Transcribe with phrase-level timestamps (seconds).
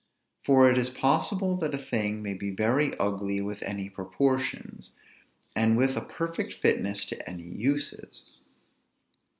[0.43, 4.93] For it is possible that a thing may be very ugly with any proportions,
[5.55, 8.23] and with a perfect fitness to any uses.